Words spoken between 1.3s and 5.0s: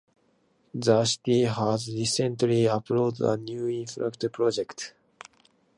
has recently approved a new infrastructure project.